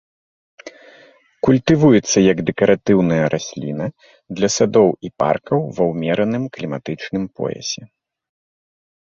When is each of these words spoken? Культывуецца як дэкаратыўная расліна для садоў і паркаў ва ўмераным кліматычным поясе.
Культывуецца 1.47 2.17
як 2.31 2.37
дэкаратыўная 2.47 3.25
расліна 3.33 3.85
для 4.39 4.49
садоў 4.57 4.89
і 5.09 5.13
паркаў 5.25 5.59
ва 5.79 5.83
ўмераным 5.93 6.43
кліматычным 6.59 7.23
поясе. 7.43 7.83